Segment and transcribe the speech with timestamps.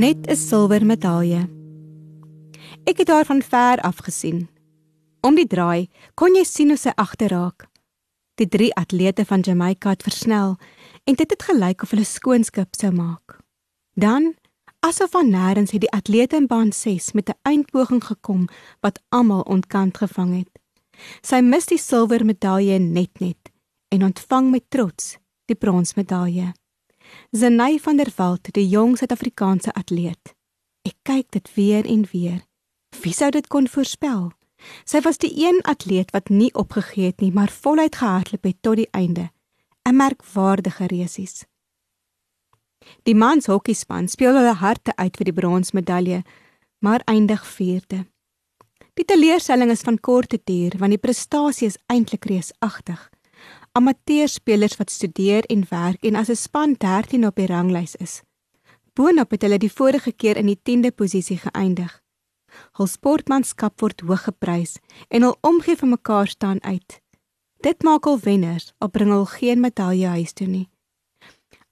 [0.00, 1.48] Net 'n silwer medalje.
[2.84, 4.48] Ek het haar van ver af gesien.
[5.20, 7.68] Om die draai kon jy sien hoe sy agterraak.
[8.34, 10.56] Die drie atlete van Jamaica het versnel
[11.04, 13.40] en dit het gelyk of hulle skoonskip sou maak.
[13.92, 14.34] Dan,
[14.78, 18.48] asof van nêrens het die atlete in baan 6 met 'n eindpoging gekom
[18.80, 20.58] wat almal ontkant gevang het.
[21.20, 23.52] Sy mis die silwer medalje net net
[23.88, 26.52] en ontvang met trots die bronsmedalje.
[27.30, 30.34] Zenay van der Walt, die jong Suid-Afrikaanse atleet.
[30.82, 32.40] Ek kyk dit weer en weer.
[33.02, 34.30] Wie sou dit kon voorspel?
[34.84, 38.76] Sy was die een atleet wat nie opgegee het nie, maar voluit gehardloop het tot
[38.76, 39.30] die einde.
[39.88, 41.44] 'n Merkwaardige resies.
[43.02, 46.22] Die mans hokkiespan speel hulle harte uit vir die bronsmedalje,
[46.78, 48.06] maar eindig vierde.
[48.94, 53.10] Die teleurstelling is van korte duur want die prestasie is eintlik reusagtig.
[53.72, 58.22] Amateurspelers wat studeer en werk en as 'n span 13 op die ranglys is.
[58.94, 62.02] Boonop het hulle die vorige keer in die 10de posisie geëindig.
[62.78, 64.78] Hul sportmanskap word hoog geprys
[65.08, 67.00] en hul omgee vir mekaar staan uit.
[67.60, 70.68] Dit maak hul wenners, al bring hul geen medalje huis toe nie.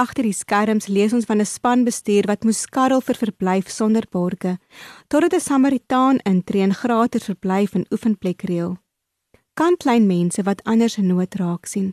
[0.00, 4.58] Agter die skerms lees ons van 'n spanbestuur wat moes skarrel vir verblyf sonder borge,
[5.08, 8.78] totdat 'n Samaritaan intree en gratis verblyf en oefenplek reël.
[9.54, 11.92] Kantlyn mense wat anders in nood raak sien.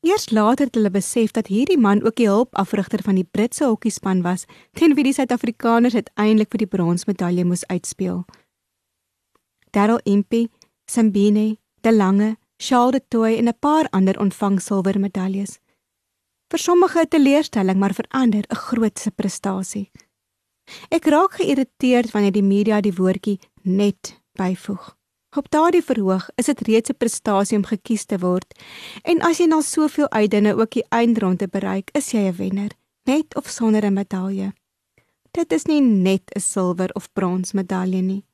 [0.00, 4.22] Eers later het hulle besef dat hierdie man ook die hulpafrigter van die Britse hokkiespan
[4.22, 8.24] was, teen wie die Suid-Afrikaners uiteindelik vir die bronsmedalje moes uitspeel.
[9.70, 10.48] Darryl Impey,
[10.86, 15.58] Sambine, De Lange, Charles de Toey en 'n paar ander ontvang silwer medaljes
[16.50, 19.90] vir sommige 'n teleurstelling, maar vir ander 'n grootse prestasie.
[20.90, 24.97] Ek raak geïrriteerd wanneer die media die woordjie net byvoeg.
[25.36, 28.60] Op daardie verhoog is dit reeds 'n prestasie om gekies te word.
[29.02, 32.70] En as jy na soveel uitdinge ook die eindronde bereik, is jy 'n wenner,
[33.04, 34.52] met of sonder 'n medalje.
[35.30, 38.24] Dit is nie net 'n silwer of brons medalje nie.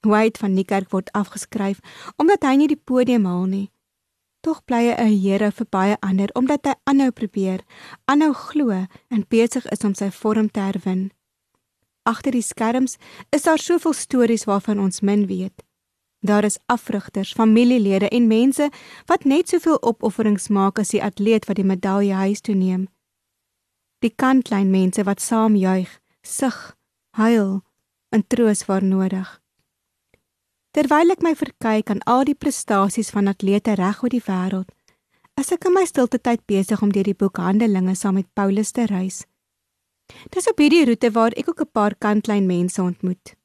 [0.00, 1.78] White van Niekerk word afgeskryf
[2.16, 3.70] omdat hy nie die podium haal nie
[4.46, 7.60] tog bly hy 'n Here vir baie ander omdat hy aanhou probeer,
[8.06, 8.70] aanhou glo
[9.10, 11.10] en besig is om sy vorm te herwin.
[12.06, 12.94] Agter die skerms
[13.34, 15.65] is daar soveel stories waarvan ons min weet.
[16.20, 18.70] Daar is afrigters, familielede en mense
[19.06, 22.88] wat net soveel opofferings maak as die atleet wat die medalje huis toe neem.
[23.98, 26.76] Die kantlyn mense wat saam juig, sug,
[27.16, 27.62] huil
[28.08, 29.28] en troos waar nodig.
[30.76, 34.68] Terwyl ek my verkyk aan al die prestasies van atlete reg oor die wêreld,
[35.40, 38.72] is ek in my stilte tyd besig om deur die boek Handelinge saam met Paulus
[38.72, 39.24] te reis.
[40.32, 43.35] Dis op hierdie roete waar ek ook 'n paar kantlyn mense ontmoet.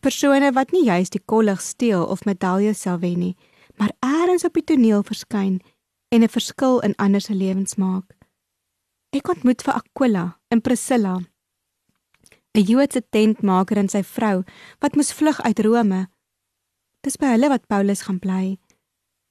[0.00, 3.36] Persone wat nie juis die kollig steel of medaljes sal wen nie,
[3.76, 5.60] maar eers op die toneel verskyn
[6.08, 8.16] en 'n verskil in ander se lewens maak.
[9.12, 11.20] Ek ontmoet vir Aquila en Priscilla,
[12.54, 14.44] 'n Joodse tentmaker en sy vrou
[14.80, 16.08] wat moes vlug uit Rome
[17.06, 18.56] Dis by hulle wat Paulus gaan bly.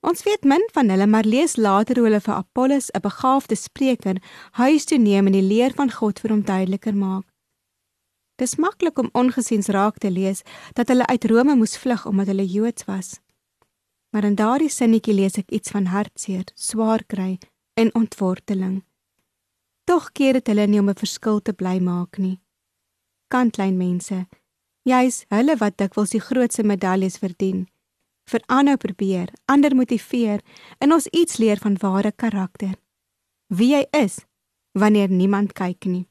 [0.05, 4.21] Ons weet min van hulle, maar lees later hoe hulle vir Apollos, 'n begaafde spreker,
[4.51, 7.25] huis toe neem en die leer van God vir hom duideliker maak.
[8.35, 12.46] Dis maklik om ongesiens raak te lees dat hulle uit Rome moes vlug omdat hulle
[12.46, 13.19] Joods was.
[14.12, 17.38] Maar in daardie sinnetjie lees ek iets van hartseer, swaar kry
[17.74, 18.84] en ontworteling.
[19.84, 22.40] Tog keer dit hulle nie om 'n verskil te bly maak nie.
[23.28, 24.25] Kantlyn mense,
[24.85, 27.63] Jy's hulle wat dikwels die grootste medaljes verdien.
[28.29, 30.44] Vir aanhou probeer, ander motiveer
[30.78, 32.75] en ons iets leer van ware karakter.
[33.50, 34.19] Wie jy is
[34.77, 36.06] wanneer niemand kyk nie.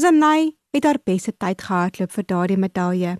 [0.00, 3.16] Zanai het haar beste tyd gehardloop vir daardie medalje.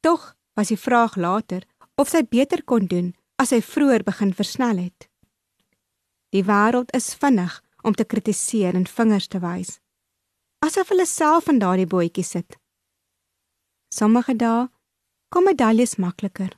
[0.00, 1.62] Tog was die vraag later
[1.96, 5.08] of sy beter kon doen as sy vroeër begin versnel het.
[6.34, 9.78] Die wêreld is vinnig om te kritiseer en vingers te wys.
[10.64, 12.58] Asof hulle self in daardie bootjie sit.
[13.94, 14.66] Sommige dae
[15.30, 16.50] kom medaljes makliker.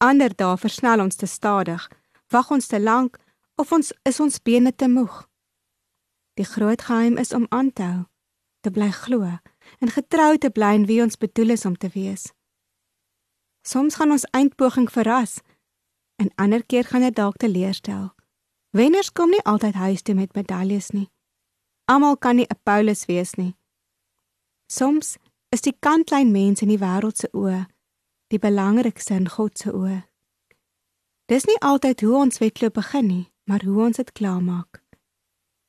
[0.00, 1.82] Ander dae versnel ons te stadig,
[2.32, 3.18] wag ons te lank
[3.60, 5.26] of ons is ons bene te moeg.
[6.40, 8.04] Die groot geheim is om aan te hou,
[8.60, 9.22] te bly glo
[9.78, 12.32] en getrou te bly in wie ons bedoel is om te wees.
[13.66, 15.40] Soms gaan ons eindpoging verras
[16.16, 18.10] en ander keer gaan dit dalk teleurstel.
[18.70, 21.10] Wenners kom nie altyd huis toe met medaljes nie.
[21.84, 23.56] Almal kan nie 'n Paulus wees nie.
[24.66, 25.16] Soms
[25.48, 27.66] is die kantlyn mens in die wêreld se oë
[28.30, 30.04] die belangrikste in God se oë.
[31.30, 34.82] Dis nie altyd hoe ons wedloop begin nie, maar hoe ons dit klaarmaak.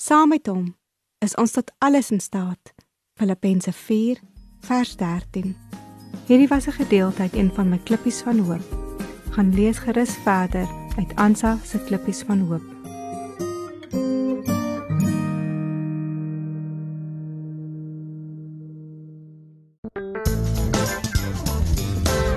[0.02, 0.76] Saam met hom
[1.22, 2.74] is ons tot alles in staat.
[3.22, 4.18] Filippense 4
[4.60, 5.56] vers 13.
[6.26, 8.66] Hierdie was 'n gedeelte uit een van my klippies van hoop.
[9.30, 12.81] Gaan lees gerus verder uit Ansa se klippies van hoop.